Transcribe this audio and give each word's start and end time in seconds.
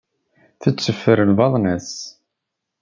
Tetteffer 0.61 1.17
lbaḍna-s. 1.29 1.93